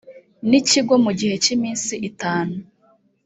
[0.49, 2.55] n ikigo mu gihe cy iminsi itanu.